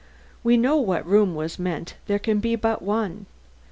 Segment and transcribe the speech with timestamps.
[0.43, 3.27] We know what room was meant; there can be but one.